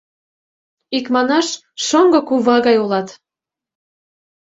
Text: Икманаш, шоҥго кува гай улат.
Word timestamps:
Икманаш, 0.97 1.47
шоҥго 1.85 2.19
кува 2.27 2.55
гай 2.65 2.77
улат. 2.83 3.07